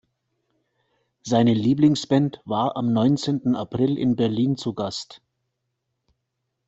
[1.21, 5.21] Seine Lieblingsband war am neunzehnten April in Berlin zu Gast.